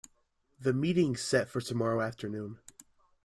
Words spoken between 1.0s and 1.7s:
set for